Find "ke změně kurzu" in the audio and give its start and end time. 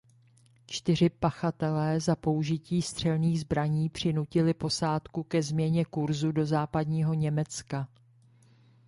5.23-6.31